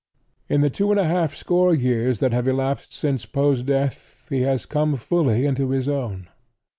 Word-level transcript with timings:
In 0.49 0.61
the 0.61 0.71
two 0.71 0.89
and 0.89 0.99
a 0.99 1.03
half 1.05 1.35
score 1.35 1.75
years 1.75 2.21
that 2.21 2.33
have 2.33 2.47
elapsed 2.47 2.91
since 2.91 3.27
Poe's 3.27 3.61
death 3.61 4.25
he 4.29 4.41
has 4.41 4.65
come 4.65 4.95
fully 4.95 5.45
into 5.45 5.69
his 5.69 5.87
own. 5.87 6.27